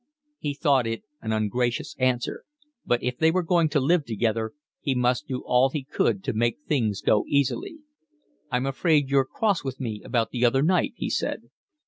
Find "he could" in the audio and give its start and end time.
5.69-6.23